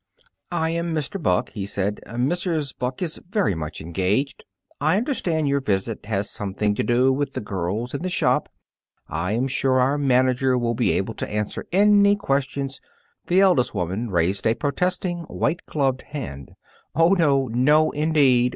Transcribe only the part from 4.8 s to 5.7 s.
understand your